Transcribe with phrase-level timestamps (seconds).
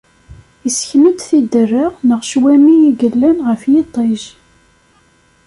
[0.67, 4.21] Isken-d tiderra neɣ ccwami i illan ɣef yiṭij.